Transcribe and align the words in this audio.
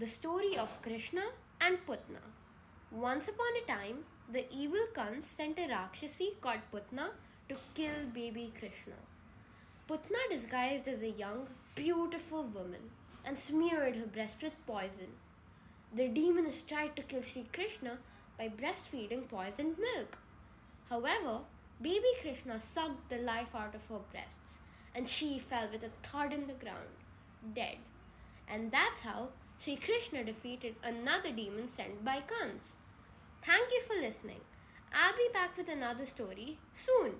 The 0.00 0.06
story 0.06 0.56
of 0.56 0.80
Krishna 0.80 1.24
and 1.60 1.76
Putana. 1.86 2.22
Once 2.90 3.28
upon 3.28 3.48
a 3.58 3.66
time, 3.70 3.98
the 4.32 4.46
evil 4.50 4.86
Kans 4.94 5.26
sent 5.26 5.58
a 5.58 5.68
Rakshasi 5.68 6.36
called 6.40 6.62
Putana 6.72 7.08
to 7.50 7.56
kill 7.74 8.06
baby 8.14 8.50
Krishna. 8.58 8.94
Putana 9.86 10.22
disguised 10.30 10.88
as 10.88 11.02
a 11.02 11.10
young, 11.10 11.48
beautiful 11.74 12.44
woman 12.44 12.80
and 13.26 13.38
smeared 13.38 13.94
her 13.96 14.06
breast 14.06 14.42
with 14.42 14.54
poison. 14.66 15.12
The 15.94 16.08
demoness 16.08 16.62
tried 16.62 16.96
to 16.96 17.02
kill 17.02 17.20
Sri 17.20 17.44
Krishna 17.52 17.98
by 18.38 18.48
breastfeeding 18.48 19.28
poisoned 19.28 19.76
milk. 19.78 20.16
However, 20.88 21.40
baby 21.82 22.14
Krishna 22.22 22.58
sucked 22.58 23.10
the 23.10 23.18
life 23.18 23.54
out 23.54 23.74
of 23.74 23.86
her 23.88 24.00
breasts 24.10 24.60
and 24.94 25.06
she 25.06 25.38
fell 25.38 25.68
with 25.70 25.84
a 25.84 25.90
thud 26.02 26.32
in 26.32 26.46
the 26.46 26.54
ground, 26.64 26.96
dead. 27.54 27.76
And 28.48 28.72
that's 28.72 29.02
how 29.02 29.28
Sri 29.60 29.76
Krishna 29.76 30.24
defeated 30.24 30.76
another 30.82 31.30
demon 31.30 31.68
sent 31.68 32.02
by 32.02 32.22
Kans. 32.22 32.78
Thank 33.42 33.70
you 33.70 33.82
for 33.82 33.92
listening. 33.92 34.40
I'll 34.90 35.12
be 35.12 35.28
back 35.34 35.54
with 35.54 35.68
another 35.68 36.06
story 36.06 36.56
soon. 36.72 37.16